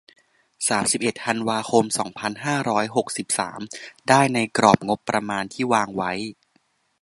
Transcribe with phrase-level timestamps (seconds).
[0.69, 3.61] สามสิบเอ็ด ธันวาคม สองพันห้าร้อยหกสิบสาม
[4.09, 6.11] ได้ ในกรอบงบประมาณที่วางไว้